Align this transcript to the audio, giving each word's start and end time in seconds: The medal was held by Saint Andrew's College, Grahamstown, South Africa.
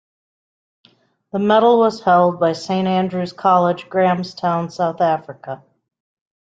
The 1.31 1.37
medal 1.37 1.77
was 1.77 2.01
held 2.01 2.39
by 2.39 2.53
Saint 2.53 2.87
Andrew's 2.87 3.33
College, 3.33 3.87
Grahamstown, 3.87 4.71
South 4.71 4.99
Africa. 4.99 5.61